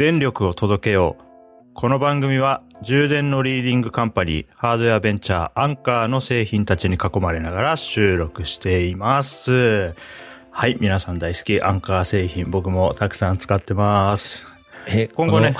[0.00, 1.74] 電力を届けよう。
[1.74, 9.94] この番組は充電のリーディングカンパニー、ハードウェアベンチャー、アンカーの製品たちに囲まれながら収録しています。
[10.50, 14.46] はい、皆さん大好き、アンカー製品、僕もたくさん使ってます。
[14.92, 15.54] え、今後ね。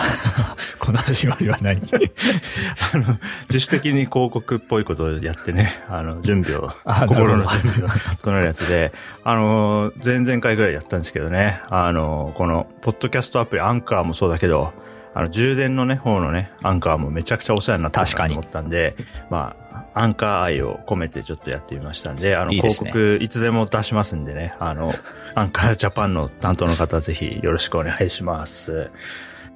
[0.79, 1.81] この、 始まりは何？
[2.93, 3.05] あの、
[3.49, 7.91] 自主的に広告っぽいことをやってね、あの、準備をあ、心の準備を
[8.23, 8.93] 整えるやつで、
[9.23, 14.73] あの、前々回ぐらいやったんですけどね、あの、この、ポッドキャストアプリ、アンカーもそうだけど、
[15.15, 18.35] あの、充電のね、方のね、アンカーもめちゃくちゃお世話になったな確かに。
[18.35, 18.97] と思ったんで、
[19.29, 19.60] まあ、
[19.95, 24.93] アンカー愛を込めてちょっとやってみましたんで、あの、いい広告いつでも出しますんでね、あの、
[25.35, 28.91] アンカージャパンの担当の方ぜひよろしくお願いします。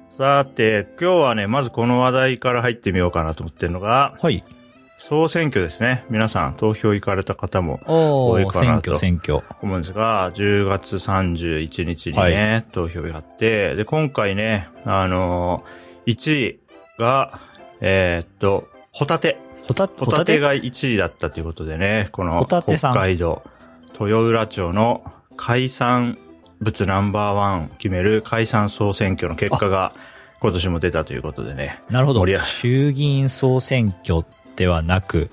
[0.09, 4.43] さて、今日はね、まずこの話題から入ってみようかなと思ってるのが、はい。
[4.97, 6.05] 総選挙ですね。
[6.09, 8.97] 皆さん投票行かれた方も多いかなと。
[9.61, 16.59] 思うんですが、10月31日にね、投票があって、で、今回ね、あのー、1位
[16.97, 17.39] が、
[17.81, 19.37] えーっと、ホタテ。
[19.67, 23.43] ホタホタテが1位だったということでね、このホタテさん北海道
[23.99, 25.03] 豊浦町の
[25.37, 26.17] 海産
[26.61, 29.93] 物ナンバーワンを決める海産総選挙の結果が
[30.41, 31.81] 今年も出たということでね。
[31.89, 35.29] なるほど衆議院総選挙ではなく、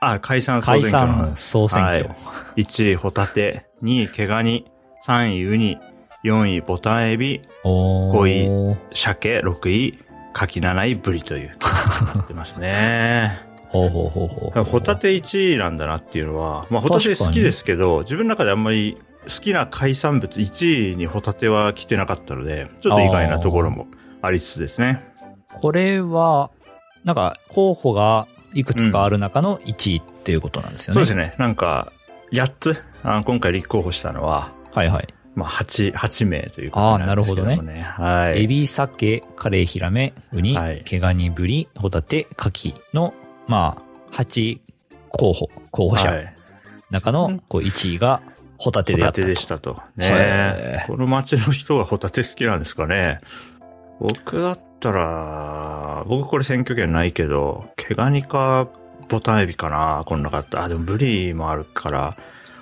[0.00, 2.04] あ、海産総解選挙の散総選挙。
[2.04, 2.16] はい
[2.56, 4.64] 1位ホタテ、2位毛ガニ、
[5.06, 5.78] 3位ウニ、
[6.24, 8.76] 4位ボタンエビ、おー。
[8.94, 9.98] 鮭、6位、
[10.32, 11.56] カキ7位ブリという。
[12.28, 13.46] 出ますね。
[13.76, 14.64] ほうほうほうほう。
[14.64, 23.86] ホタテ1位なんだなっていうのは、まあホタテ好きですけど、自分の中であんまり好きな海産物1位にホタテは来てなかったので、ちょっと意外なところも
[24.22, 25.02] ありつつですね。
[25.60, 26.50] これは、
[27.04, 30.94] なんか、候補がいくつかある中の1位っていうことなんですよね。
[30.94, 31.34] そうですね。
[31.38, 31.92] なんか、
[32.32, 35.08] 8つ、あ今回立候補したのは、はいはい。
[35.34, 37.82] まあ8、8名ということなんですけどもね。
[37.82, 38.44] はい。
[38.44, 43.14] エビ、サケ、カレイ、ヒラメ、ウニ、はい毛ガニ、ブリ、ホタテ、カキの、
[43.46, 43.76] ま
[44.10, 44.60] あ、8
[45.10, 46.36] 候補、候補者、はい
[46.90, 48.22] 中のこう1位が
[48.58, 49.22] ホタテホタであったと。
[49.22, 49.82] テでしたと。
[49.98, 53.18] へねーこの町の人がホタテ好きなんですかね。
[53.98, 58.68] 僕だったら、僕これ選挙権ないけど、毛ガニか
[59.08, 60.64] ボタンエビかな、こんなかった。
[60.64, 62.16] あ、でもブリもあるから、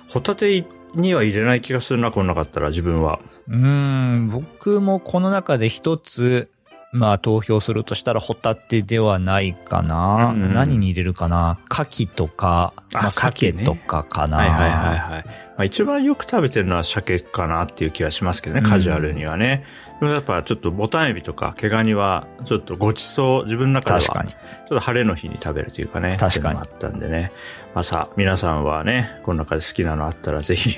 [0.09, 3.19] ホタテには入れない気がするな、こんなかったら自分は。
[3.47, 6.49] うーん、僕もこの中で一つ、
[6.95, 10.33] まあ投票するとしたらホタテではないかな。
[10.33, 11.57] うん何に入れるかな。
[11.69, 14.37] 牡蠣とか、あまあ、鮭とかかな。
[14.37, 15.25] はいはいはいはい。
[15.25, 19.65] まあ一番よく食べてるのは鮭かなっていう気がしますけどね、うんカジュアルにはね。
[19.99, 24.29] でもやっぱちょっとボタンエビとか毛ガニはちょっとごちそう、自分の中では確かに。
[24.31, 26.15] ちょっと晴れの日に食べるというかね。
[26.17, 27.31] 確かにあったんでね。
[27.73, 30.77] まあさあ、皆さんはね、この中で好きなのあったらぜひ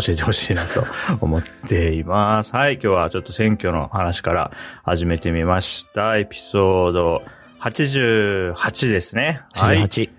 [0.00, 0.84] 教えてほしいなと
[1.20, 2.54] 思っています。
[2.54, 4.52] はい、今日はちょっと選挙の話から
[4.84, 6.16] 始めてみました。
[6.16, 7.22] エピソード
[7.60, 9.42] 88ですね。
[9.52, 9.82] はい。
[9.84, 10.10] 18。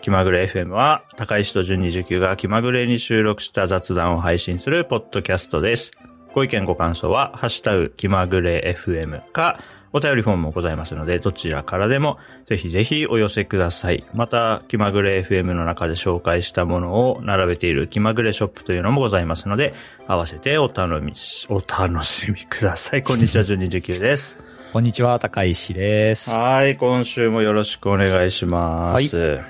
[0.00, 5.90] 気まぐれ FM は、高石と順29が気まぐれに収録した雑談を配信するポッドキャストです。
[6.34, 9.58] ご意見ご感想は、ハッシュタグ気まぐれ FM か、
[9.92, 14.04] お便りフォームもございますので、どちらからでも、ぜひぜひお寄せください。
[14.12, 19.72] また、気まぐれ FM の中で紹介したものを並べている気まぐれショップというのもございますので、
[20.06, 23.02] 合わせてお楽みし、お楽しみください。
[23.02, 24.38] こんにちは、 順29です。
[24.72, 26.30] こんにちは、高石です。
[26.30, 29.40] はい、今週もよろしくお願いします。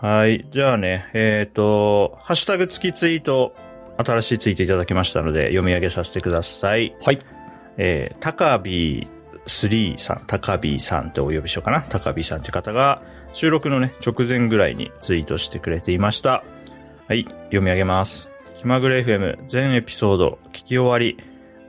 [0.00, 0.46] はい。
[0.50, 3.54] じゃあね、えっ、と、ハッシュタグ付きツイート、
[3.98, 6.94] 新しいツイートいただきましたので、読み上げさせてください。
[7.02, 7.18] はい。
[7.78, 9.06] えー、高ビ
[9.46, 11.82] 3さん、高ビーさんってお呼びしようかな。
[11.82, 13.02] 高ビーさんって方が、
[13.32, 16.44] 収録のね、直前ぐらいにツイートしてくれていました。
[17.08, 18.30] はい、読み上げます。
[18.56, 21.18] 気まぐれ FM 全エピソード聞き終わり、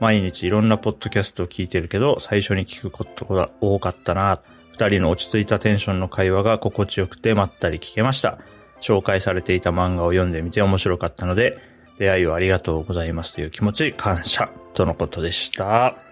[0.00, 4.40] 毎日いろんなポッドキャストを聞いてるけど、最初に聞くことが多かったな。
[4.72, 8.38] 二人の落ち着いたテンションの会話が心地よくてまったり聞けました。
[8.80, 11.58] 紹介されていた漫画を読んでみて面白かったので、
[11.98, 16.07] 出会いをありがとうございますという気持ち、感謝とのことでした。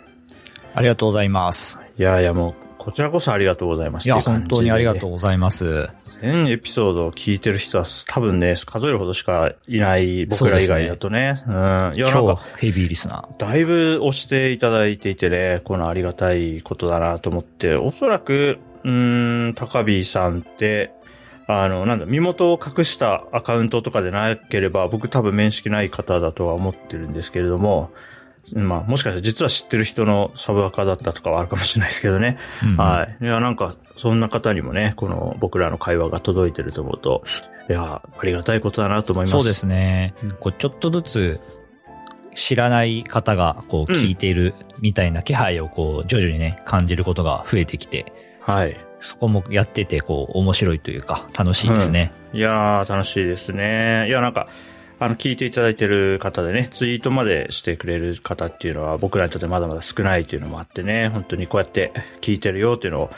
[0.76, 1.78] ありがとうございます。
[1.98, 4.04] いやいやもう、こちらこそありがとうございます。
[4.04, 5.12] いや、本当にありがとうう。
[5.12, 5.88] ございます。
[6.20, 11.42] 全エピソードを聞いてる人は多分ね、数えるほどしかいない僕ら以外だとね。
[11.46, 11.54] うん。
[11.54, 13.38] いや、なん超か、ヘビーリスナー。
[13.38, 20.90] だいぶ押していただいていてね、このありがたいことだなと思って、おそらく、うーん、高ビさんって、
[21.46, 27.90] あの、なんだ、身元を隠したアカウントとかでなければ、僕多分面識ない方だとは思ってるんですけれども、
[28.54, 32.38] まあ、もしかしたら実は知ってる人のサブアカだったとかはあるかもしれないですけどね。
[32.62, 33.24] うんはい。
[33.24, 37.24] いや、なんか、そんな方にもね、この僕らの会話が届いてると思うと、
[37.68, 39.32] いや、ありがたいことだなと思います。
[39.32, 40.30] そうですねうん。
[40.32, 41.40] こうちょっとずつ
[42.34, 48.78] 知らない方がこううん聞いているみたいな気配をこう徐々にね、感じることが増えてきて、はい。
[49.00, 52.12] そこもやっててこう面白いというか楽しいですね。
[52.32, 54.06] いやー、楽しいですね。
[54.08, 54.48] いや、なんか、
[54.98, 63.10] あの、聞いていただいてる方でね、ツイートまでしてくれる方っていうのは僕らにとってまだまだ少ないっていうのもあってね、本当にこうやって聞いてるよっていうのを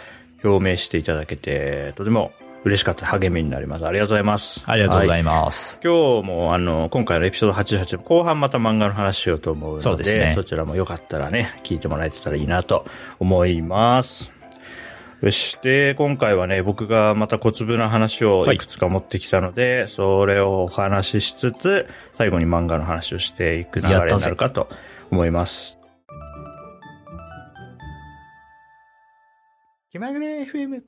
[0.43, 2.33] 表明していただけて、とても
[2.65, 3.87] 嬉しかった励みになります。
[3.87, 4.65] ありがとうございます。
[4.67, 5.79] ありがとうござはいます。
[5.83, 12.87] 今日もあの、今回のエピソード88後半また漫画の話しようと思うので、そねそちらもよかったらね、聞いてもらえてたらいいなと
[13.21, 14.38] 思います。
[15.21, 15.59] よし。
[15.63, 24.69] で、今回はね、僕がまた小粒な話をいくつか持ってきたので、それをお話ししつつ、最後に漫画の話をしていく流れになるかと
[25.11, 25.77] 思います。
[29.91, 30.83] 気まぐれ FM。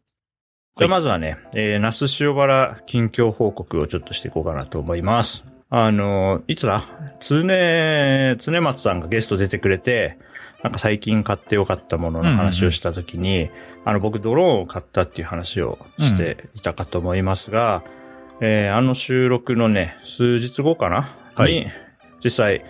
[0.76, 5.44] じゃあまずはね、えー、那須塩原近況報告をちょっとしていこうかなと思います。
[5.70, 6.82] あの、いつだ？
[7.18, 7.42] 常、
[8.36, 10.18] 常松さんがゲスト出てくれて、
[10.62, 13.50] なんか最近買ってよかったものの話をしたときに、
[13.84, 17.82] あの僕ドローンを買ったっていう話をしていたかと思いますが、
[18.40, 21.52] えーあの収録のね、数日後かな、はい。
[21.52, 21.66] に、
[22.22, 22.64] 実際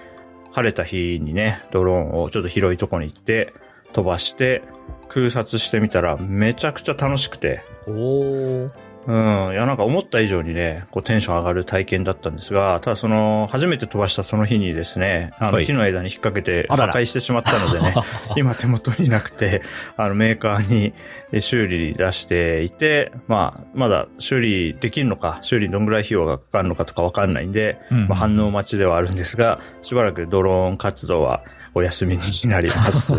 [0.52, 3.52] 晴れた日にね、ドローンをちょっと広いとこに行って、
[3.92, 4.62] 飛ばして、
[5.08, 8.89] 空撮してみたらめちゃくちゃ楽しくて、おー。
[9.06, 9.52] うん。
[9.52, 15.66] いや、なんか思った以上にね、こうテンション上がる体験だったんですが、ただその、初めて飛ばしたその日にですね、あの、はい。
[15.66, 17.94] 木の枝に引っ掛けて破壊してしまったのでね、
[18.36, 19.62] 今手元になくて、
[19.96, 20.92] あの、メーカーに
[21.32, 28.08] え修理に出していて、まあ、まだ修理できるのか、修理にどんぐらい費用がかかるのかとかわかんないんで、うん。
[28.08, 31.42] まあ、反応待ちではあるんですが、しばらくドローン活動は
[31.74, 33.12] お休みになります。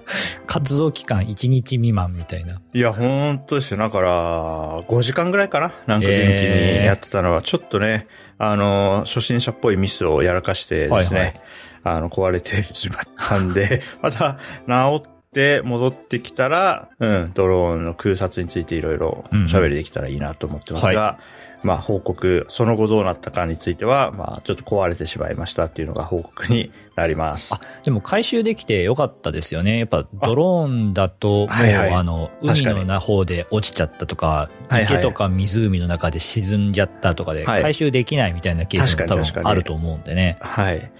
[0.46, 2.60] 活動期間1日未満みたいな。
[2.72, 3.78] いや、ほんとですよ。
[3.78, 8.06] だから、5時間ぐらいかななんか元気にやってたのは、ちょっとね、
[8.38, 11.40] あの、初心者っぽいミスをやらかしてですね、はいはい
[11.82, 21.18] あの、壊れてしまったんで、 また治って戻ってきたら、うん、ドローンの空撮についていろいろ喋りできたらいいなと思ってますが、うんは
[21.62, 27.54] まあ、報告、その後どうなったかについては、まあ、ちょっと壊れてしまいましたっていうのが報告になります。
[27.54, 29.78] あ、でも回収できてよかったですよね。
[29.78, 40.38] やっぱドローンだと、もう、はいはいあの、海確かにのな方で落ちちゃったとか、はいはい池とか湖の中で沈んじゃったとかで、はい回収できないみたいなケースも多分あると思うんでね。
[40.40, 40.90] はい。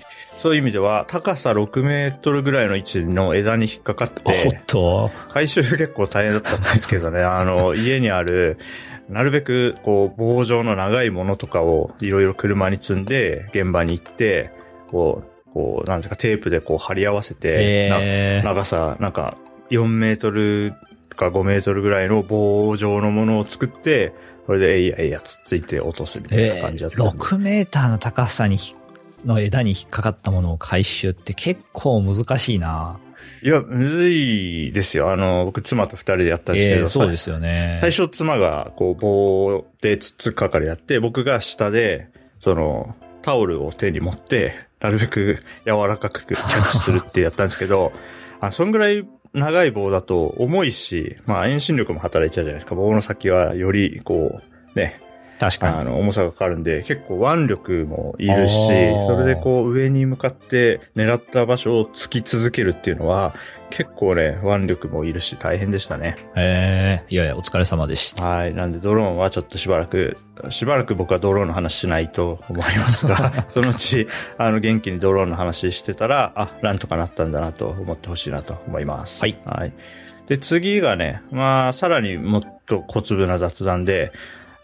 [0.40, 8.58] そういう意味では、高さ6メートルぐらいの位置の枝に引っかかっ、おってと、回収結構大変だったんですけどね、あの、家にある、
[9.10, 14.50] なるべく、こう、棒状の長いものとかをいろいろ車に積んで、現場に行って、
[14.88, 19.36] こう、こう、なんですか、テープでこう貼り合わせて、長さ、なんか、
[19.70, 20.74] 4メートル
[21.20, 24.12] か5メートルぐらいの棒状のものを作って、
[24.46, 27.22] それで、えいやえいやつっついて落とすみたいなえー、感じだったんで。
[27.22, 28.74] 6メーターの高さにひ
[29.24, 32.98] の枝に引っかかったものを回収って結構難しいな
[33.42, 35.10] いや、むずいですよ。
[35.10, 37.78] あの、僕、妻と二人でやったんですけど、えーそうですよね。
[37.80, 42.08] 最初妻がこう棒でつっつく係やって、僕が下で、
[42.38, 47.92] その、タオルを手に持って、なるべく柔らかくキャッチするってやったんですけど、
[48.40, 52.74] あそんぐらい長い棒だと重いし、まあ遠心力も働いちゃうじゃないですか。
[52.74, 54.40] 棒の先はよりこ
[54.74, 55.00] う、ね、
[55.40, 55.78] 確かに。
[55.78, 58.66] あの、重さがかかるんで、結構腕力もいるし
[59.06, 63.34] それでこう上に向かって狙った場所を突き続けるっていうのは、
[63.70, 66.16] 結構ね、腕力もいるし大変でしたね。
[66.36, 68.22] えー、いやいや、お疲れ様でした。
[68.22, 68.54] はい。
[68.54, 70.18] なんでドローンはちょっとしばらく、
[70.50, 79.20] しばらく僕はドローンの話しないと思いますが、 そのうち、あの、元気にドローンの話してたら、あ、なんとかなったんだなと思ってほしいなと思います。
[79.20, 79.38] はい。
[79.46, 79.72] はい。
[80.26, 84.12] で、次がね、まあ、さらにもっと小粒な雑談で、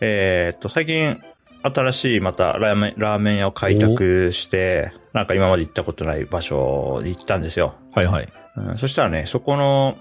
[0.00, 1.21] えーっと、最近、
[1.62, 7.75] 新しいまたラーメン、ラーメン屋を開拓して、なんか今まで行ったことない場所に行ったんですよ。
[7.93, 8.33] はいはい。
[8.57, 9.99] うん、そしたらね、そこの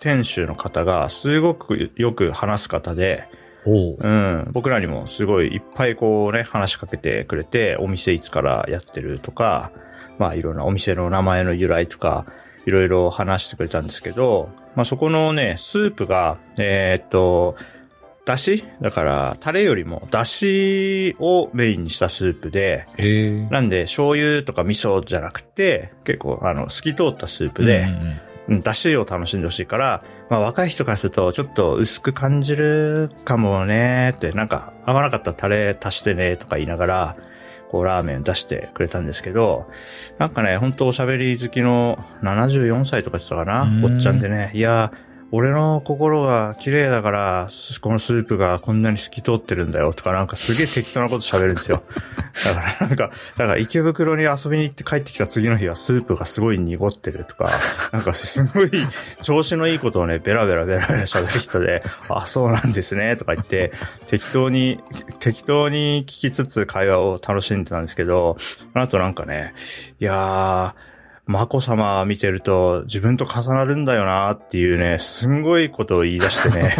[0.00, 3.28] 店主の方がすごくよく話す方で、
[3.66, 9.72] おううん、僕らにもすごいいっぱいこうね、話しかけてくれて、お店いつからやってるとか、
[10.18, 12.26] まあいろんなお店の名前の由来とか、
[12.66, 17.56] いろいろ話してくれたんですけど、まあそこのね、スープが、えーっと、
[18.24, 23.02] だしだから、タレよりも、だしをメインにしたスープで、え。
[23.02, 23.50] ー。
[23.50, 37.16] なんで、醤油とか味噌じゃなくて、結構、あの、透き通ったスープで、うんうん出汁を楽しんでほしいから、まあ若い人からするとちょっと薄く感じるかもねって、なんか合わなかったらタレ足してねとか言いながら、
[37.70, 39.66] こうラーメン出してくれたんですけど、
[40.18, 43.84] なんかね、本当おしゃべり好きの74歳とか言ってたかなうん。
[43.84, 44.92] おっちゃんでね、いや、
[45.30, 51.82] 俺の心が綺麗だから、すこのスープがこんなに透き通ってるんだよとか、なんかすげえ適当なこと喋るんですよ。
[52.44, 57.50] だからなんか、だから池袋に遊びに行って帰ってきた次の日はスープがすごい濁ってるとか、
[57.92, 58.70] なんかすごい
[59.22, 63.72] 調子のいいことをね、ベラベラベラベラ喋る人で、あ、そうなんですね、とか言って、
[64.06, 64.80] 適当に、
[65.18, 69.54] 適当に聞きつつ会話を楽しんでたんですけど、その後なんかね、
[70.00, 70.93] いやー、
[71.26, 76.76] 眞子さま見てると自分と重なるんだよなっていうね、すんごいことを言い出してね。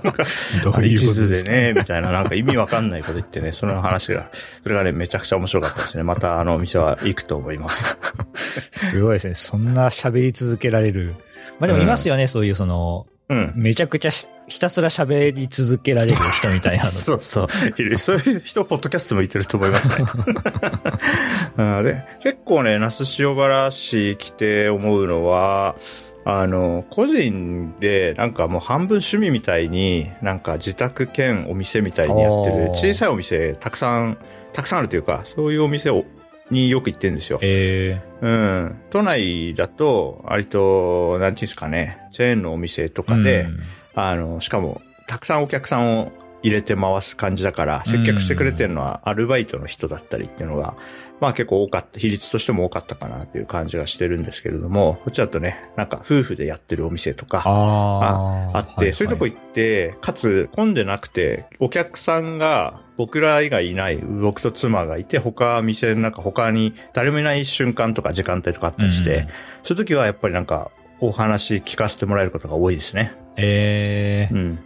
[0.64, 4.30] どういうでね、みたいな、なんか意味わかんないこと言ってね、その話が、
[4.62, 6.04] それがね、めちゃくちゃ面白かったですね。
[6.04, 7.98] またあのお店は行くと思います。
[8.72, 9.34] すごいですね。
[9.34, 11.14] そんな喋り続けられる。
[11.60, 13.52] まあでもいますよね、そういうその、うん。
[13.56, 16.90] めちゃくちゃしひたすら喋り続けられる人みたいなの。
[16.92, 17.48] そうそう。
[17.76, 17.98] いる。
[17.98, 20.06] そういう人、ポッドキャストもいてると思いますね。
[21.56, 25.76] うんで結構ね、那須塩原市来て思うのは、
[26.24, 34.18] あの、個人で、なんかもう半分趣味みたいに、なんか自宅兼お店みたいにやってる小さいお店たくさん、
[34.52, 36.04] たくさんあるというか、そういうお店を、
[36.52, 37.38] によく行ってるんですよ。
[37.42, 38.80] えうん。
[38.90, 43.60] 都内だと、割と、なんていうんですかね、チェーンのお店とーかで、うん
[43.94, 50.74] あの、しかも、たくさんお客さんを入れて回す感じだから、接客してくれてるのはアルバイトの人だったりっていうのが、
[51.20, 69.28] まあ結構多かった、比率としても多かったかなという感じがしてるんですけれども、こっちだとね、なんか夫婦でやってるお店とか、ああって、そういうとこ行って、かつ混んでなくて、お客さんが僕ら以外いない、僕と妻がいて、他店の中他に誰もいない瞬間とか時間帯とかあったりして、うん。
[69.62, 73.12] そういう時はやっぱりなんかお話聞かせてもらえることが多いですね。
[73.36, 74.34] えー。
[74.34, 74.58] うん。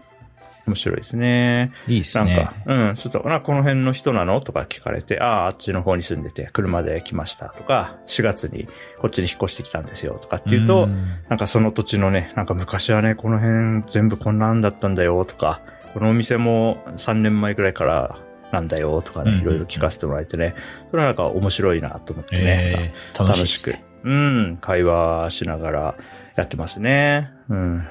[0.66, 1.72] 面白いですね。
[1.86, 4.40] いいですねなんか。、うん、ちょっと、な、この辺の人なの？
[4.40, 8.68] とか聞かれて、ああ、あっちの方に住んでて、車で来ましたとか、4月に
[8.98, 15.60] こっちに引っ越してきたんですよとかっていうと、んなんかその土地のね、なんか昔はね、この辺全部こんなんだったんだよとか、
[15.94, 18.18] このお店も3年前くらいから
[18.52, 20.54] なんだよとかね、うんいろいろ聞かせてもらえてね、
[20.90, 25.94] それはなんか面白いなと思ってね、えー楽しい楽しく、うん、会話しながら
[26.36, 27.32] やってますね。
[27.48, 27.86] うん。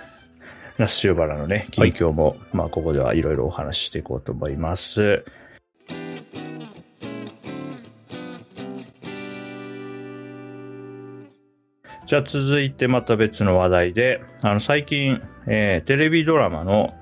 [0.77, 5.23] 那須塩原のね、近況も、まあここではいろいろお話ししていこうと思います。
[12.05, 16.93] じゃあ続いてまた別の話題で、あの最近、えーテレビドラマの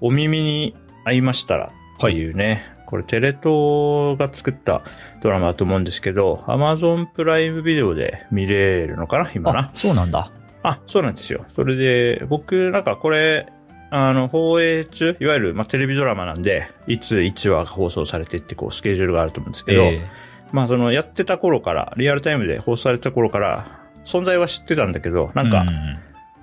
[0.00, 4.82] お耳に合いましたらというね、これテレ東が作った
[5.22, 10.30] ドラマだと思うんですけど、Amazon プライムビデオで見れるのかな今なあ。、そうなんだ。
[10.62, 11.44] あ、そうなんですよ。
[11.54, 13.46] それで、僕、なんかこれ、
[13.90, 20.06] あの、放映中、いわゆる、まあ、テレビドラマなんで、いつ1話が放送されてって、こう、スケジュールがあると思うんですけど、え
[20.52, 25.64] まあ、その、やってた頃から、リアルタイムで放送された頃から、存在は知ってたんだけど、ーなんか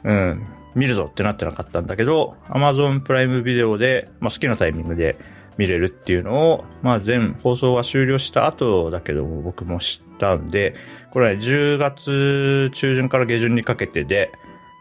[0.04, 0.46] う、うん、
[0.76, 5.18] 見るぞってなってなかったんだけど、Amazon プライムビデオで、まあ、好きなタイミングで
[5.60, 10.74] 見れるっていうのを、まあ、全放送は終了した後だけども、僕も知ったんで、
[11.12, 14.32] これは10月中旬から下旬にかけてで、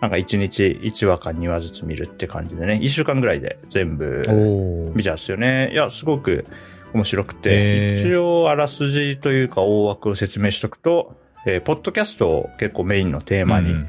[0.00, 4.18] なんか1日1話か2話ずつ見るって感じでね、1週間ぐらいで全部
[4.94, 5.72] 見ちゃうんですよね。
[5.72, 6.46] いや、すごく
[6.94, 13.88] 面白くて、一応あらすじというか大枠を説明しとくと、えーポッドキャストを結構メインのテーマにうん。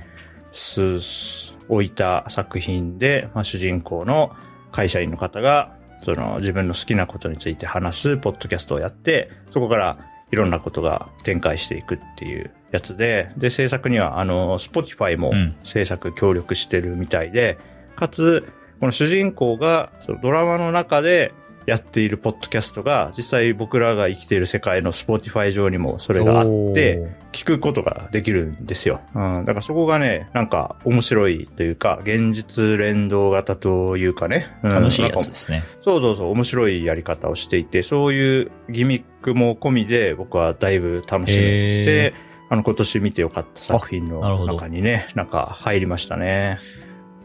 [0.51, 4.31] す置いた作品で、まあ、主人公の
[4.71, 9.97] 会社員の方が、その自分の好きなことについて話すポッドキャストをやって、そこから
[10.31, 15.55] いろんなことが展開していくっていうやつで、で、制作には、あの、Spotify もうん。
[15.63, 17.57] 制作協力してるみたいで、
[17.95, 18.47] かつ、
[18.79, 21.33] この主人公がそのドラマの中で
[21.65, 29.01] やっているポッドキャストが、実際僕らが生きている世界の Spotify 上にもそれがあって、聞くことができるんですよ。
[29.13, 29.33] うん。
[29.33, 34.47] だからそこがね、なんか面白いというか、現実連動型というかね。
[34.63, 35.63] うん楽しいやつですね。
[35.81, 42.13] そうそうそう、面白いやり方をしていて、そういうギミックも込みで僕はだいぶ楽しめへて、
[42.49, 46.59] あの今年見てよかった作品の中にね、なんか入りましたね。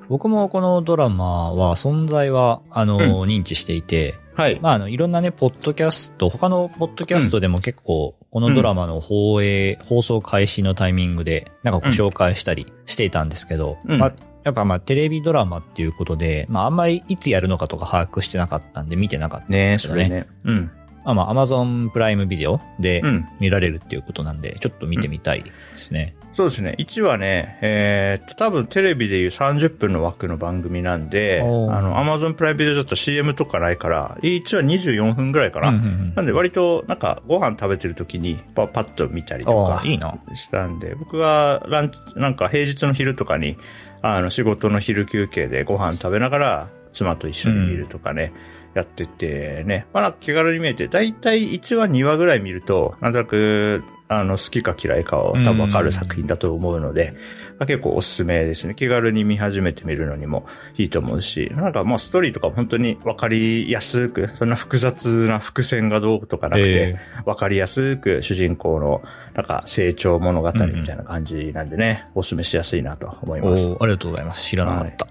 [0.08, 4.58] 僕もこのドラマは存在は、あの、認知していて、はい。
[4.60, 20.04] まあ、あの、いろんなね、ポッドキャスト、他のポッドキャストでも結構、このドラマの放映、放送開始のタイミングで、なんかご紹介したりしていたんですけど、うんまあ、やっぱまあ、テレビドラマっていうことで、まあ、あんまりいつやるのかとか把握してなかったんで、見てなかったんでねすけどね。
[20.04, 20.26] それね。
[20.44, 20.70] うん。
[21.04, 23.26] まあまあ、アマゾンプライムビデオでうん。
[23.38, 26.16] 見られるっていうことなんで、ちょっと見てみたいですね。
[26.34, 26.74] そうですね。
[26.78, 35.68] 1はね、えーっと、多分テレビでいう30分の枠の番組なんで、あおーの、Amazon プライムビデオだと CM とかないから、1は24分ぐらいかな。
[35.68, 40.16] うんうんうんなんで割と、なんか、ご飯食べてる時にパ、パッと見たりとかいいな。
[40.34, 43.56] したんで、僕はランチ、なんか平日の昼とかに、
[44.02, 48.32] あの、仕事の昼休憩でご飯食べながら、妻と一緒に見るとかね、
[48.74, 49.86] やっててね。
[49.92, 57.12] まあ、気軽に見えて、だいたい1話2話ぐらい見ると、なんとなく、あの、好きか嫌いかを多分わかる作品だと思うので、
[57.58, 58.74] まあ、結構おすすめですね。
[58.74, 69.02] 気軽に見始めてみるのにもいいと思うし、なんかもうストーリーとか本当にわかりやすく、そんな複雑な伏線がどうとかなくて、わかりやすく主人公の
[69.34, 73.66] なんか成長物語みたいな感じなんでね、おすすめしやすいなと思います。
[73.66, 74.42] おありがとうございます。
[74.42, 75.06] 知らなかった。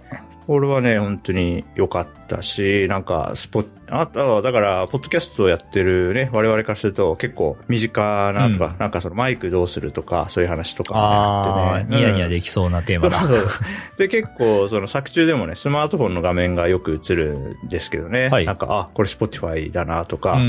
[0.48, 3.64] 俺はね、本当に良かったし、なんか、スポ
[3.96, 11.98] あと、だから、ポッドキャストをやってるね、我々からすると結構身近なとか、うん、なんかそのマイクどうするとか、そういう話とかもあってね。
[11.98, 13.22] ニヤニヤできそうなテーマだ。
[13.98, 18.30] で、結構、その作中でもね、スマートフォンの画面がよく映るんですけどね。
[18.30, 20.40] はい、なんか、あ、これ Spotify だなとか、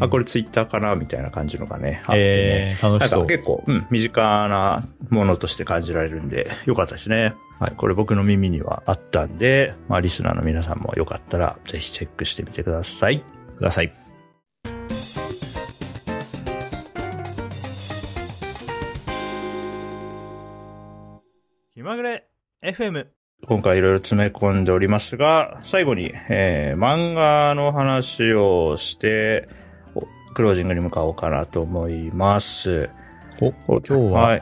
[0.00, 2.18] あ、これツイッターかなみたいな感じのがね、あってね。
[2.20, 3.18] えー、楽しそう。
[3.18, 7.34] なんか結構、うん、身近なものとして感じられるんで、よかったですね。
[7.60, 13.22] はい、これ僕の耳にはあったんで、まあ、リスナーの皆さんもよかったら、ぜひチェックしてみてください。
[13.58, 13.92] ください。
[21.74, 22.28] 気まぐれ
[22.62, 23.06] FM。
[23.46, 29.48] 今回いろいろ詰め込んでおりますが、最後に、えー、漫画の話をして、
[30.34, 32.88] クロージングに向かおうかなと思います。
[33.40, 34.40] お、今日は、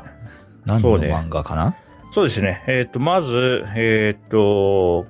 [0.64, 1.76] 何の漫画かな？
[2.12, 2.62] そうですね。
[2.68, 5.06] えっ、ー、と、まず、えっ、ー、と、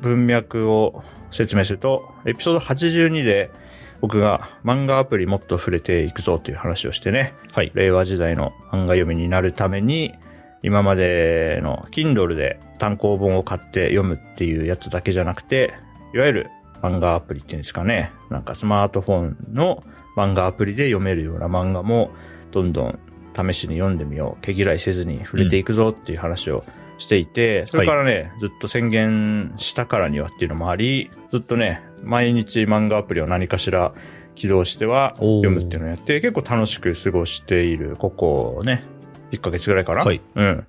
[0.00, 3.50] 文脈を説明すると、エピソード82で
[4.00, 7.72] 僕が漫画アプリもっと触れていくぞという話をしてね、はい。
[7.74, 10.14] 令和時代の漫画読みになるために、
[10.62, 15.74] 今までの Kindle で単行本を買って読むっていうやつだけじゃなくて、
[16.14, 16.50] いわゆる
[16.82, 18.12] 漫画アプリっていうんですかね。
[18.30, 19.82] なんかスマートフォンの
[20.16, 22.10] 漫画アプリで読めるような漫画も
[22.50, 22.98] どんどん
[23.34, 24.42] 試しに読んでみよう。
[24.42, 26.64] 毛嫌いせずに触れていくぞっていう話を
[26.98, 33.92] していて、うん、それからね、はい、ずっと宣言したからにはっていうのもあり、ずっとね、毎日漫画アプリを何かしら
[34.34, 38.84] 起動しては読むっていうのをやって、結構楽しく過ごしている、ここね、
[39.32, 40.04] 1ヶ月ぐらいかな？
[40.04, 40.20] はい。
[40.34, 40.66] うん。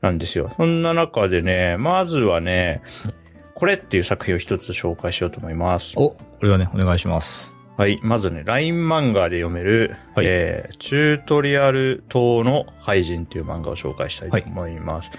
[0.00, 0.52] なんですよ。
[0.56, 2.82] そんな中でね、まずはね、
[3.54, 5.94] これっていう作品を一つ紹介しようと思います。
[5.96, 7.52] お、これはね、お願いします。
[7.78, 8.00] はい。
[8.02, 15.12] まずね、LINE 漫画で読める、はい、えー、チュートリアル等の廃人っていう漫画を紹介したいと思います。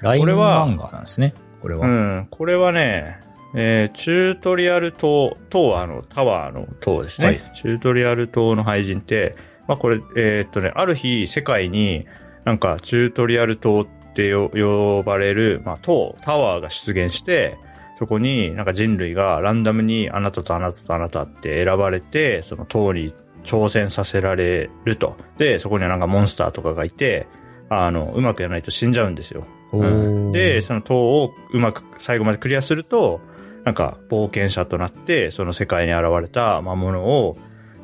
[0.00, 1.34] はい、これは、漫画なんですね。
[1.60, 1.88] これは。
[1.88, 2.28] うん。
[2.30, 3.18] これはね、
[3.56, 7.26] えー、チュートリアル塔、塔はあの、タワーの塔ですね。
[7.26, 9.34] はい、チュートリアル塔の廃人って、
[9.66, 12.06] まあこれ、えー、っとね、ある日世界に
[12.44, 17.58] なんかチュートリアル塔って呼ばれる、まあ塔、タワーが出現して、
[17.96, 25.16] そこになんか人類がランダムにあなたとあなたとあなたって選ばれて、その塔に挑戦させられると。
[25.38, 27.26] で、そこにはなんかモンスターとかがいて、
[27.68, 29.46] あの、うまくやらないと死んじゃうんですよ。
[29.72, 33.20] うん、で、その塔をうまく最後までクリアすると、
[33.64, 37.36] なんか冒険者となって、その世界に現れた魔物を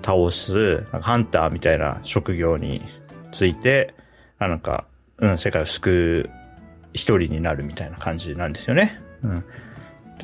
[0.03, 2.83] 倒す、ハンターみたいな職業に
[3.33, 3.95] ついて、
[4.39, 4.85] なんか、
[5.19, 6.31] うん、世界を救う
[6.93, 9.01] 一人になるみたいな感じなんですよね。
[9.23, 9.45] うん。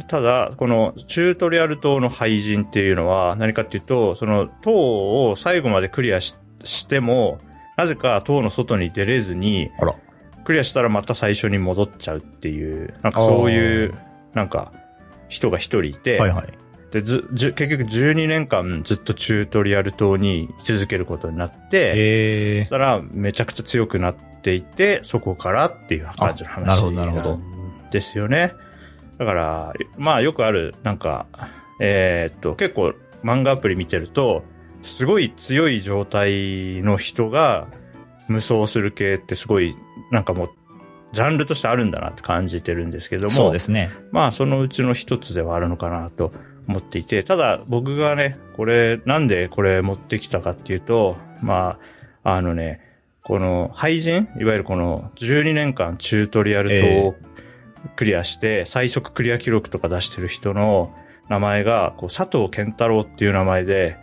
[0.05, 6.37] ただ、このチュートリアル島の廃人っていうのは何かっていうと、その塔を最後までクリアし
[6.89, 7.39] ても、
[7.77, 9.71] なぜか塔の外に出れずに、
[10.45, 13.95] クリアしたらまた最初に戻っちゃうっていう、なんかそういう、
[14.35, 14.73] なんか
[15.29, 16.47] 人が一人いて、はいはい、
[16.91, 28.53] でずじ結局12年間ずっとチュートリアル島に居続けることになって、そしたらめちゃくちゃ強くなっていて、そこからっていう感じの話なんですよね。
[29.19, 31.27] だから、まあよくある、なんか、
[31.81, 34.45] えー、っと、結構漫画アプリ見てると、
[34.83, 37.67] すごい強い状態の人が
[38.29, 39.77] 無双する系ってすごい、
[40.11, 40.51] なんかもう、
[41.13, 43.31] ジャンルとしてあるんだなって感じてるんですけども。
[43.31, 43.91] そうですね。
[44.13, 46.33] まあそのうちの一つではあるのかなと
[46.69, 51.79] 思っていて、ただ僕がね、これ、なんでこれ持ってきたかっていうと、ま
[52.23, 52.81] あ、あのね、
[53.23, 57.27] この廃人いわゆるこの12年間チュートリアルと
[57.95, 60.95] クリアして、最速クリア記録とか出してる人の
[61.29, 63.97] 名前が、こう、佐藤健太郎っていう名前で、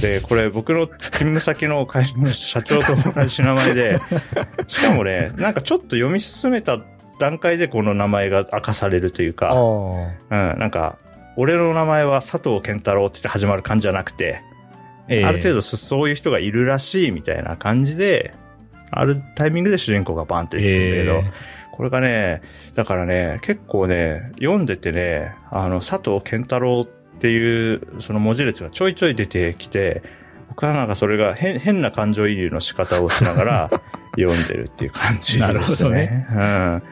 [0.00, 3.98] で、これ僕の勤務先の会社の社長と同じ名前で、
[4.66, 6.78] しかもね、なんかちょっと読み進めた
[7.18, 10.96] 段階でこの名前が明かされるというか、うん、なんか、
[11.36, 14.40] 俺の名前は佐藤健太郎って始まる感じじゃなくて、
[15.08, 18.34] えー、ある程度そういう人がいるらしいみたいな感じで、
[18.90, 22.42] あるタイミングで主人公がバンって出てくるんだけど、えーこれがね、
[22.74, 30.02] だからね、結構ね、読んでてね、あの、佐藤健太郎っていう、その文字列がちょいちょい出てきて、
[30.48, 33.70] 僕はなんかそれが変変な感情移入の仕方をしながら
[34.20, 35.40] 読んでるっていう感じですね。
[35.40, 36.26] なるほどね。
[36.30, 36.82] うん。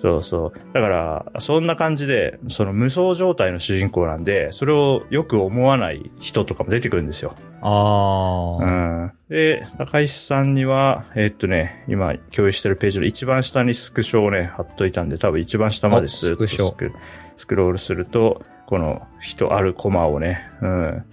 [0.00, 0.74] そうそう。
[0.74, 7.34] だから、そんな感じで、その無双状態の主人公なんで、それをよく思わない人とかも出てくるんですよ。
[7.62, 8.64] ああ。
[8.64, 8.66] う
[9.06, 9.12] ん。
[9.28, 16.92] で、高石さんには、えーっとね、今共有してるページの一番下にスクショをね、貼っといたんで、多分一番下までおスクショ
[17.36, 21.04] スクロールすると、この人あるコマをね、うん、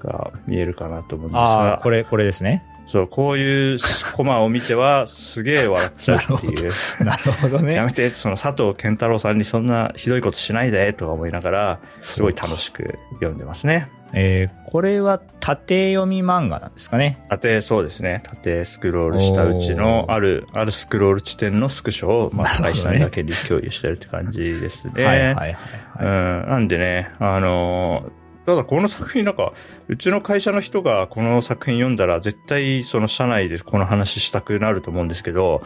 [0.00, 2.64] が見えるかなと思うんですあがあ、、これ、これですね。
[2.86, 3.78] そう、こういう
[4.16, 6.72] コマを見ては、すげえ笑っちゃうっていう。
[7.04, 7.74] なるほどね。
[7.74, 13.88] やめて、その佐藤健太郎さんにそんなひどいことしないで、とか思いながら、すごい楽しく読んでますね。
[14.14, 17.24] えー、これは縦読み漫画なんですかね？
[17.30, 18.22] 縦、そうですね。
[18.26, 25.02] 縦スクロールしたうちの、ある、あるスクロール地点のスクショを、まあ、 会社にだけに共有してるって感じですね。
[25.04, 25.56] はいはいはい、
[26.00, 26.46] うはい。
[26.46, 26.50] ん。
[26.50, 29.52] なんでね、あのーただこの作品なんか、
[29.88, 35.62] うちの会社の人がこの作品読んだら絶対その社内でこの話したくなると思うんですけど、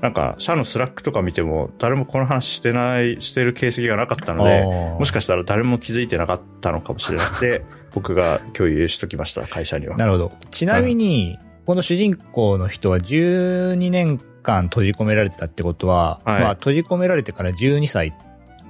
[0.00, 7.64] なんか社の Slack とか見ても誰もこの話してない、してる形跡がなかったので、もしかかしたら誰も気づいてなかったのかもしれなくて、
[7.94, 9.96] 僕が共有しときました、会社には。
[9.96, 10.32] なるほど。
[10.50, 18.14] ちなみに、この主人公の人は12年間閉じ込められてたってことは、はいまあ閉じ込められてから12歳、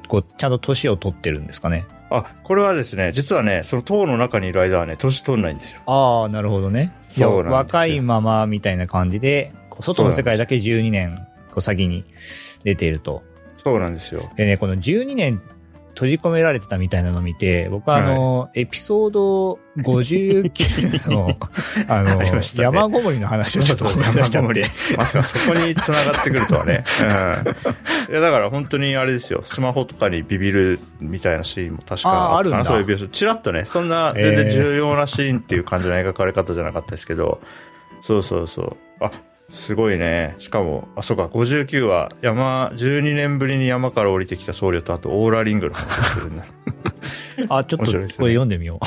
[0.08, 1.84] こう、ちゃんと年を取ってるんですかね。
[2.10, 5.80] あ、これはですね、実はね、その塔の中にいる間はね、年取んないんですよ。
[5.86, 6.92] ああ、なるほどね。
[7.08, 12.04] そうなんですよ若いままみたいな感じで、外の世界だけ12年こう先に
[12.64, 13.22] 出ていると。
[13.62, 14.30] そうなんですよ。
[14.36, 15.42] でね、この12年
[15.94, 21.36] 閉じ込められてたみたいなのを見て、僕はあの、エピソード59の、
[21.88, 24.70] あの、あね山ごもりの話をちょっと思い出しちゃって。
[24.96, 26.84] まさかそこに繋がってくるとはね。
[28.08, 28.12] うん。
[28.12, 29.42] いや、だから本当にあれですよ。
[29.44, 33.08] スマホとかにビビるみたいなシーンも確かああるんだそういう描写。
[33.08, 37.40] チラッとね、そんな全然重要なシーンっていう感じの描かれ方じゃなかったですけど、
[38.00, 38.76] そうそうそう。
[39.04, 39.10] あ、
[39.48, 40.36] すごいね。
[40.38, 46.44] しかも、あ、そうか、59は山、12年ぶりに山から降りてきた僧侶と、あとオーラリングの話をするんだ。
[47.48, 48.80] あ、ちょっとこれ読んでみよ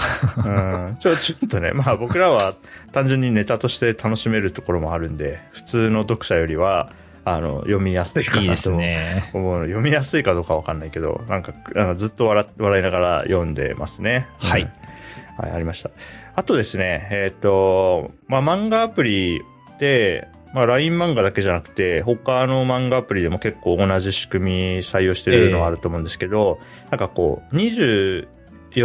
[0.45, 0.47] う。
[0.47, 2.54] うんちょ、ちょっとね、まあ僕らは
[2.91, 6.91] 単純にネタとして楽しめるところもあるんで、普通の読者よりは、
[7.24, 9.30] あの、読みやすいかいいですなとね。
[9.34, 9.65] 思うの。
[9.65, 14.28] 読みやすいかどうかわかんないけど、なんか、あのずっと笑笑いながら読んでますね。
[14.38, 15.45] はいうん。
[15.45, 15.91] はい、ありました。
[16.36, 19.41] あとですね、えっ、と、まあ漫画アプリ
[19.80, 26.59] で、まあ LINE 漫画だけじゃなくて、他の漫画アプリでも結構同じ仕組み採用してるのはあると思うんですけど、
[26.89, 28.27] なんかこう、24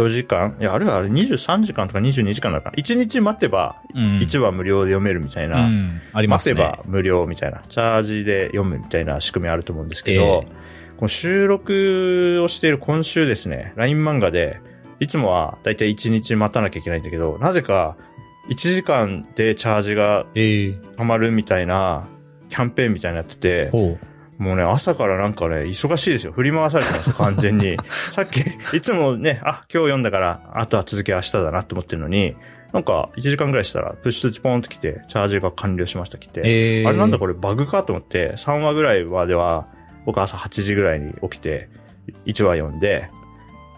[0.09, 5.65] 時間いや、あるいはあれ23時間とか22時間なのかな ?1 日待てば、うん1話無料で読めるみたいな。
[5.65, 6.55] うん、ありますね。
[6.55, 10.47] 待てば無料みたいな、チャージで読むみたいな仕組みあると思うんですけど、え
[10.97, 14.59] この収録をしている今週ですね、LINE 漫画で、
[14.99, 17.97] いつもはだいたい1日待たなきゃいけないんだけど、なぜか
[18.49, 22.07] 1時間でチャージがええ溜まるみたいな
[22.49, 23.69] キャンペーンみたいになってて。
[24.37, 26.31] もうね、朝からなんかね、忙しいですよ。
[26.31, 27.75] 振り回されてますよ、 完全に。
[28.11, 28.41] さっき、
[28.75, 32.35] いつもね、あ、今日読んだから、あとは続き明日だなと思ってるのに、
[32.71, 39.65] なんか、1時間ぐらいしたら、プッシュ通知ポンと来て、チャージが完了しました来て、ええあれなんだこれバグかと思って、3話ぐらいまでは、
[40.05, 41.69] 僕朝8時ぐらいに起きて、
[42.27, 43.09] 1話読んで、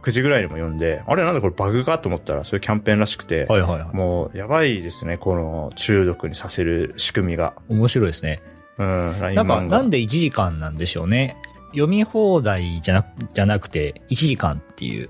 [0.02, 3.96] 9時ぐらいにも読んで、あれなんだこれバグかと思ったら、そういうキャンペーンらしくて、はいはいはい。
[3.96, 7.54] もう、やばいですね、この中毒にさせる仕組みが。
[7.68, 8.42] 面白いですね。
[8.78, 11.38] うん、LINE なんか、漫画なんで1時間なんでしょうね。
[11.72, 15.10] 読み放題じゃなじゃなくて、1時間っていう。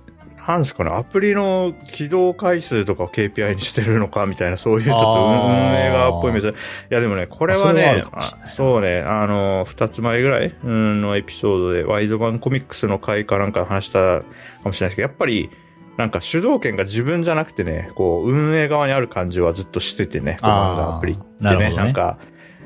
[0.49, 6.51] なんですかね、アプリの起動回数とかを KPI にしてるのかみたいな、 そういうちょっと運営側っぽい目線。
[6.51, 6.53] い
[6.89, 8.03] やでもね、これはね
[8.45, 14.23] そうね、あの、二つ前ぐらいうんのエピソードで、ワイド版コミックスの回かなんか話したか
[14.65, 15.51] もしれないですけど、やっぱり、
[15.97, 21.75] なんか主導権が自分じゃなくてね、こう、運営側にある感じはずっとしててね、この漫画アプリってね、なね。
[21.75, 22.17] なんか、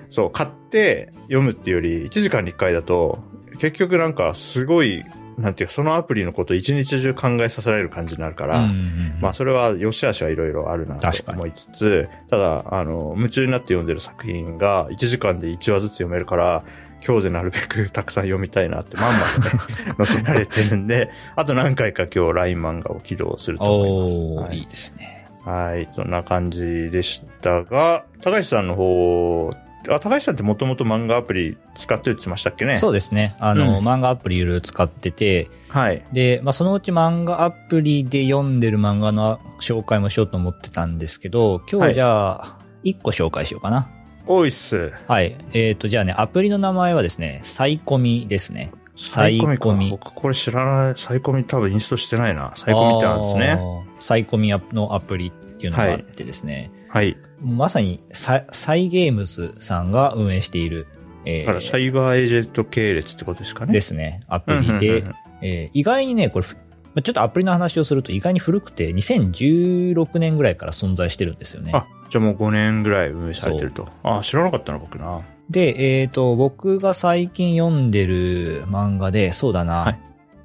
[0.10, 3.20] そう、買って読むっていうより、1時間に1回だと、
[3.60, 5.04] 結局なんかすごい、
[5.38, 16.64] なんていうか、そのアプリのことを一日中考えさせられる感じになるから、うんうんうんまあそれは良し悪しはいろいろあるなと思いつつ、ただ、あの、夢中になって読んでる作品が1時間で1話ずつ読めるから、
[17.06, 24.50] 今日でなるべく たくさん読みたいなってまんまとね、 載せられてるんで、あと何回か今日 LINE 漫画を起動すると思います。
[24.50, 25.28] はいいいですね。
[25.46, 29.52] はい、そんな感じでしたが、高橋さんの方、
[29.90, 32.78] あ、高橋さんってもともと漫画アプリ使ってるって言ってましたっけね？
[32.78, 33.36] そうですね。
[33.40, 36.06] あの、うん漫画アプリいろいろ使ってて、はい。
[36.14, 43.90] で、まあ、そのうち漫画アプリで読んでる漫画の紹介もしようと思ってたんですけど、今はい日じゃあ、1個紹介しようかな。
[44.26, 44.94] 多いっす。
[45.08, 45.36] はい。
[45.54, 48.72] えっ、と、じゃあね、アプリの名前はですね、サイコミですね。
[48.96, 49.90] サイコミ。
[49.90, 50.94] か僕これ知らない。
[50.96, 52.52] サイコミ多分インストしてないな。
[52.56, 53.60] サイコミってあるんですね。
[54.00, 57.18] サイコミのアプリっていうのがあってですね、はい。
[57.42, 60.88] まさにサイサイゲームズさんが運営している
[61.26, 63.74] えだからサイバーエージェント系列ってことですかね。。
[63.74, 65.04] ですすね、アプリで、
[65.42, 71.72] えー意外にね、これ、ちょっとアプリの話をすると意外に古くて、2016年ぐらいから存在してるんですよね。
[71.74, 73.90] あ、じゃあもう5年ぐらい運営されてると。
[74.04, 75.22] あ、知らなかったな、僕な。
[75.50, 79.80] で、えっ、と、僕が最近読んでる漫画で、そうだな。
[79.80, 80.00] はい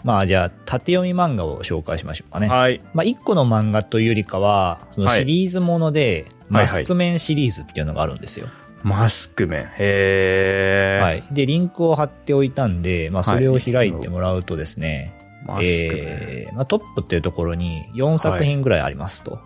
[0.08, 2.48] まあじゃあ、縦読み漫画を紹介しましょうかね。
[2.48, 2.80] はい。
[2.94, 8.46] まあ一個の漫画というよりかは、そのはいシリーズもので、はいマスクメンシリーズっていうのがあるんですよ。
[8.82, 9.68] マスクメン。
[9.76, 11.04] へー。
[11.04, 11.24] はい。
[11.30, 15.12] で、リンクを貼っておいたんで、まあそれを開いてもらうとですね、
[15.46, 15.66] マスクメン。
[15.66, 19.38] えーまあ、トップっていうところに4作品ぐらいありますと。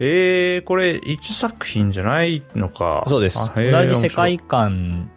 [0.00, 3.04] えー、これ1作品じゃないのか。
[3.06, 3.52] そうです。
[3.54, 5.08] 同じ世界観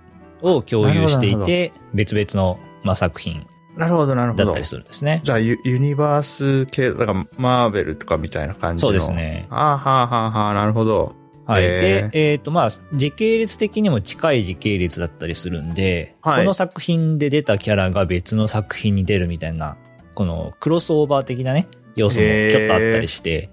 [0.43, 4.65] を共有していて、別々の、まあ、作品なるほど、なるほどだったり。
[4.65, 5.21] するんですね。
[5.23, 8.89] じゃあユ、ユニバース系、だから、マーベルとかみたいな感じの。
[8.89, 9.11] そうです。
[9.11, 9.47] ね。
[9.49, 11.15] あーはあはあはあ、なるほど。
[11.45, 11.61] はい。
[11.63, 19.77] で、えっ、と、まあ、時系列的にも近い時系列だったりするんで、はいこの作品で出たキャラが別の作品に出るみたいな、
[20.15, 23.49] このクロスオーバー的なね、要素もちょっとあったりして、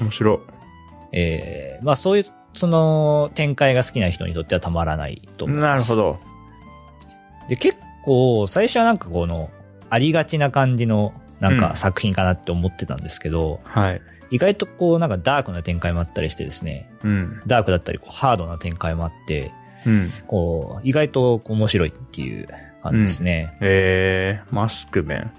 [0.00, 0.38] 面白い。
[1.12, 5.90] えーまあそういう、その展開が好きな人にとってはたまらないと思います。
[5.90, 6.34] なるほど。
[7.48, 9.50] で、結構、最初はなんかこの、
[9.90, 14.00] ありがちな感じの、なんうんか作品かなって思ってたんですけど、はい。
[14.30, 17.42] 意外とこう、なんかダークな展開もあったりしてですね、うん。
[17.46, 19.52] ダークだったり、こう、ハードな展開もあって、
[19.86, 20.10] うん。
[20.26, 22.48] こう、意外とこう面白いっていう
[22.82, 23.56] 感じですね。
[23.60, 25.30] えー、マスクメン。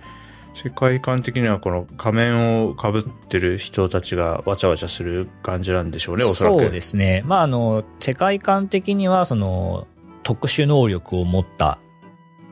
[0.54, 6.60] 世界観的にはこの仮面を被ってる人たちがわちゃわちゃする感じなんでしょうね、おそらく。
[6.60, 7.23] そうですね。
[7.25, 9.88] まあ、あの、世界観的には、その、
[10.23, 11.80] 特殊能力を持った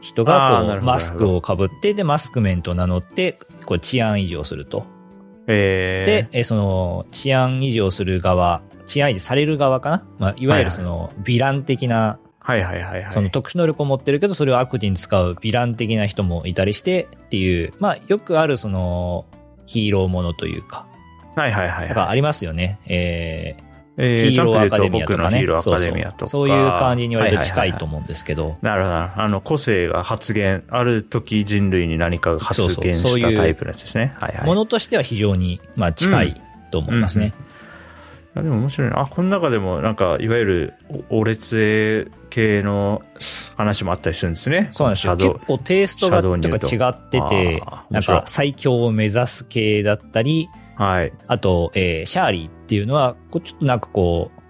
[0.03, 4.85] 人がこう、マスクをかぶって、で、マスクメンと名乗って、こう、治安維持をすると。
[5.47, 10.03] えー、で、えーその、治安維持をする側、治安維持される側かな？
[10.19, 13.11] まあ、いわゆるその、ヴィラン的な、はいはいはいはい。
[13.13, 19.25] その特殊能力を持ってるけど、それを悪事に使うヴィラン的な人もいたりしてっていう、まあ、よくあるその、
[19.65, 20.85] ヒーローものというか、
[21.37, 21.87] はいはいはいはい。
[21.87, 22.79] やっぱありますよね。
[22.87, 23.55] え
[23.97, 25.17] えー、ヒーローアカデミアとかね。
[25.17, 26.31] 僕のヒーローアカデミアとか。
[26.31, 28.95] そういう感じに割と近はいと思うんですけど、なるほど。
[28.95, 34.13] あの、個性が発現、ある時人類に何かが発現そうそうそういうしたタイプのやつですね。
[34.17, 34.45] はいはい。
[34.47, 37.33] ものとしては非常に、まあ、近いと思いますね。
[38.35, 38.99] あでも面白いな。
[38.99, 40.73] あ、この中でもなんか、いわゆる、
[41.09, 43.03] おオレツ系の
[43.55, 44.69] 話もあったりするんですね。
[44.71, 45.15] そうなんですよ。
[45.15, 51.13] 結構テイストがとか違っててなんか最強を目指す系だったり、はい。
[51.27, 54.43] あと、えーシャーリーっていうのは、こうちょっとなんかこう、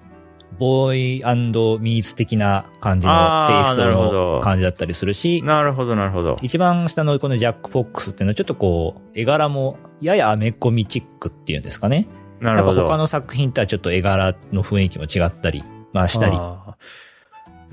[0.60, 6.38] ボーイミーツ的な感じのテイストの感じだったりするし、なるほど、なるほど。
[6.42, 12.08] 一番下のこのジャック・フォックスっていうのはちょっとこう、絵柄もややアメコミチックっていうんですかね。
[12.40, 12.84] なるほど。
[12.86, 16.38] 他の作品とはちょっと絵柄の雰囲気も違ったり、まあしたり、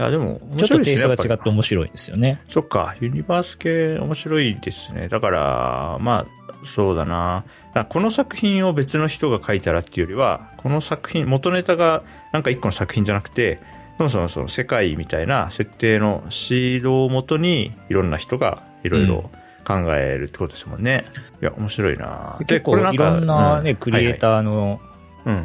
[0.01, 0.85] や、でも、面ちょっと白いですね。
[0.85, 2.41] テイストが違って面白いですよね。
[2.49, 5.09] そっか、ユニバース系面白いですね。
[5.09, 7.45] だから、まあ、そうだな。
[7.75, 13.61] だこの作品を別の人が書いたらっていうよりは、この作品、元ネタがなんか一個の作品じゃなくて、
[13.99, 19.31] そもそもその世界みたいな設定のシードをもとに、いろんな人がいろいろ
[19.67, 21.05] 考えるってことですもんね。
[21.43, 22.39] いや、面白いな。
[22.47, 24.19] 結構いろんなね、クリエイー。
[24.19, 24.81] ターの。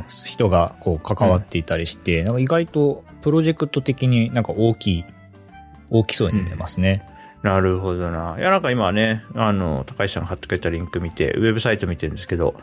[0.07, 5.05] 人がこう関わっていたりして、なんか意外とプロジェクト的になんか大きい、
[5.89, 7.03] 大きそうに見えますね。
[7.41, 8.35] なるほどな。
[8.37, 12.53] いや、なんか今ね、あの、高橋さんが貼ってくれたリンク見て、ウェブサイト見てるんですけど、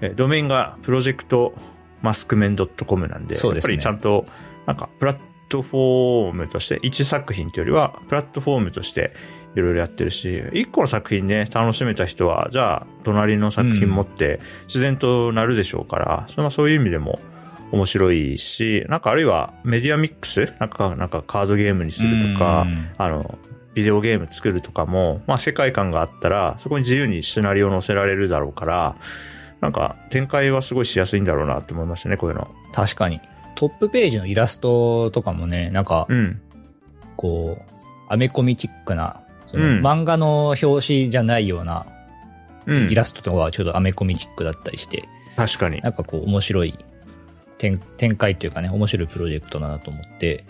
[0.00, 1.52] えドメインがプロジェクト
[2.00, 4.24] マスクメン .com なんで、そうですねやっぱりちゃんと、
[4.64, 5.18] なんか、プラッ
[5.50, 9.12] トフォームとして、一作品というよりは、プラットフォームとして、
[9.54, 17.20] いろいろやってるし、一個の作品ね、楽しめた人は、じゃあ、隣の作品持って、自然となるでしょうから、それはそういう意味でも、
[17.76, 23.38] 面白いし、なんかあるいはメディアミックスなんか、なんかカードゲームにするとか、うんあの、
[23.74, 28.96] ビデオゲーム作るとかも、まあ世界観があったら、そこに自由にシナリオを載せられるだろうから、
[29.60, 32.48] なんか展開はすごいしやすいんだろうなと思いますね、こういうの。
[32.72, 33.20] 確かに。
[33.54, 36.40] トップページのイラストとかもね、なんかう、ん。
[37.16, 37.72] こう、
[38.08, 41.86] アメコミチックな、そのうん漫画の表紙じゃないような
[42.66, 42.90] うん。
[42.90, 45.04] イラストとかはちょっとアメコミチックだったりして、
[45.36, 45.80] 確かに。
[45.80, 46.78] なんかこう面白い
[47.58, 50.44] 展展開というかね、面白いプロジェクトだなと思って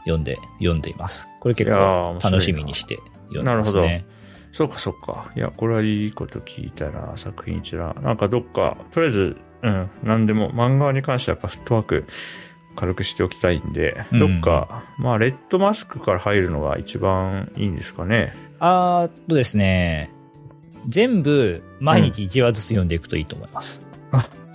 [0.00, 1.28] 読んで、読んでいます。
[1.40, 4.04] これ結構楽しみにして読んでますね。
[4.52, 5.30] そうかそうか。
[5.36, 7.96] いや、これはいいこと聞いたな、作品一覧。
[8.02, 12.06] なんかどっか、とりあえず、うん、なんでも、漫画に関してはやっぱフットワーク
[12.74, 18.34] 軽くしておきたいんで、うんどっか、まあ、レッドマスクから入るのが一番いいんですかね。
[18.60, 20.10] あーっとですね、
[20.88, 23.87] 全部毎日1話ずつ読んでいくといいと思います。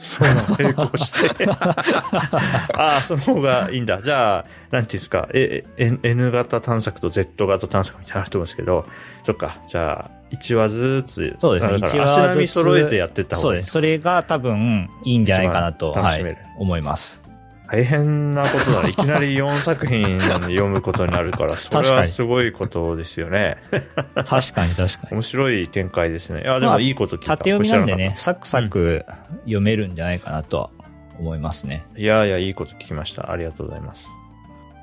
[0.03, 1.45] そうなの、 並行して。
[1.49, 4.01] ああ、その方がいいんだ。
[4.01, 8.85] じゃあ、なんていうんですか、え、え N 型探索と Z 型探索みたいなのあると思うんですけど、
[9.23, 12.01] そっか、じゃあ、1話ずつ、そうですね。
[12.01, 13.71] 足並み揃えてやってった方がいいそうです。
[13.71, 17.22] それが多分いいんじゃないかなと、はい思います。
[17.73, 18.89] 大変なことだね。
[18.91, 23.57] いきなり4作品読むことになるから、 それはすごいことですよね。
[24.13, 25.13] 確かに確かに。
[25.13, 26.41] 面白い展開ですね。
[26.41, 27.37] いや、でまあもいいこと聞いた。
[27.37, 29.03] 縦読みなんでね、サクサク
[29.45, 30.69] 読めるんじゃないかなとは
[31.17, 31.83] 思いますね。
[31.95, 31.99] た。
[31.99, 33.31] いやいや、いいこと聞きました。
[33.31, 34.07] ありがとうございます。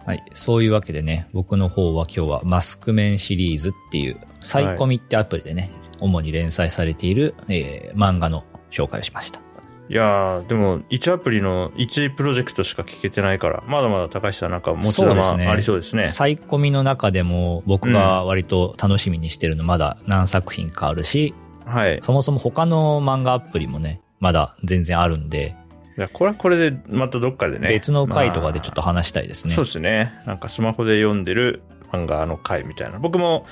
[0.04, 0.24] はい。
[0.32, 9.49] そういうわけでね、僕の方は今日はマスクメンシリーズっていう、サイコミってアプリでね、主に連載されている、えー漫画の紹介をしました。
[9.90, 16.06] いやー、でも、1アプリの1プロジェクトしか聞けてないから、まだまだ高橋さんなんか持ち玉ありそうですね。
[16.06, 21.34] サイコミの中でも僕が割と楽しみにしてるのまだ何作品かあるし、
[21.66, 21.98] はい。
[22.02, 25.56] そもそも他の漫画アプリもね、まだ全然あるんで、
[25.98, 27.68] いや、これはこれで、またどっかでね。
[27.68, 29.54] 別の回とかでちょっとまあ話したいですね。
[29.54, 30.12] そうですね。
[30.24, 33.00] なんかスマホで読んでる漫画の回みたいな。
[33.00, 33.44] 僕も、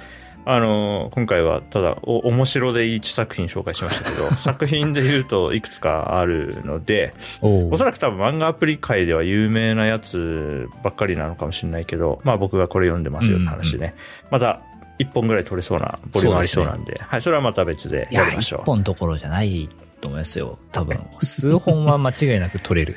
[0.44, 13.94] あの、今回はただ、お、面白で1作品紹介しましたけど、 作品で言うといくつかあるので、おそらく多分漫画アプリ界では有名なやつばっかりなのかもしれないけど、まあ僕がこれ読んでますよって話ね。
[14.30, 14.60] また
[14.98, 18.60] 一本ぐらい取れそうなボリュームありそうなんで、はい、それはまた別でいややりましょう。
[18.62, 19.68] 一本どころじゃない
[20.00, 20.58] と思いますよ。
[20.72, 20.96] 多分。
[21.22, 22.96] 数本は間違いなく取れる。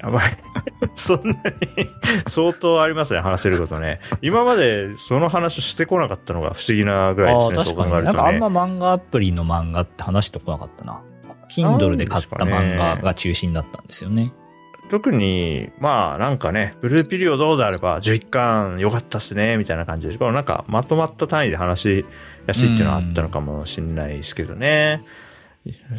[0.00, 0.22] やばい。
[0.94, 1.88] そんなに
[2.26, 4.00] 相当ありますね、話せることね。
[4.22, 7.90] 今までその話してこなかったのが不思議なぐらいですね、そう確かに。
[7.92, 8.16] 考えるとね。
[8.16, 11.02] なんかあんま漫画アプリの漫画って話してこなかったな。
[11.48, 14.32] Kindle で買った漫画が中心だったんですよね。
[14.90, 22.06] 特に、まあなんかね、ブルーピリオドであれば11巻良かったっすね、みたいな感じで、このなんかまとまった単位で話し
[22.46, 25.02] やすいっていうのはあったのかもしれないですけどね。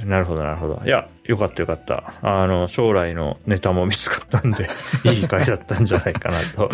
[0.06, 0.82] なるほど、なるほど。
[0.86, 2.14] いや、よかったよかった。
[2.22, 4.68] あの、将来のネタも見つかったんで、
[5.06, 6.72] いい回だったんじゃないかなと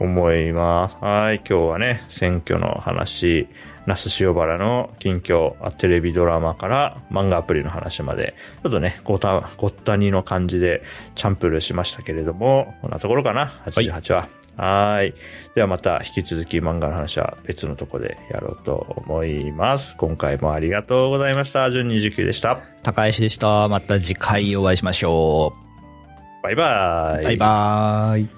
[0.00, 0.96] 思います。
[1.00, 3.48] はい、今日はね、選挙の話、
[3.86, 10.82] 那須塩原の近況、あテレビドラマから漫画アプリの話まで、ちょっとね、ごた、ごったにの感じで
[11.14, 14.20] チャンプルしましたけれども、こんなところかな、88は。
[14.20, 15.14] はーい。
[15.54, 19.96] ではまた引き続き漫画の話は別のとこでやろうと思います。
[19.96, 21.70] 今回もありがとうございました。
[21.70, 22.60] 順29でした。
[22.82, 23.68] 高石でした。
[23.68, 25.54] また次回お会いしましょ
[26.42, 27.22] バイバう。
[27.22, 27.24] イ。
[27.24, 28.37] バイバーイ。